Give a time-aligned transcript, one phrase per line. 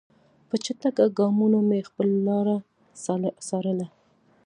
[0.47, 2.55] په چټکو ګامونو مې خپله لاره
[3.47, 3.87] څارله.